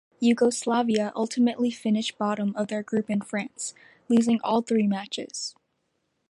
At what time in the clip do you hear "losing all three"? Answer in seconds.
4.09-4.87